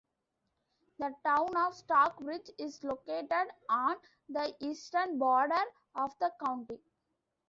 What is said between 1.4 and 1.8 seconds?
of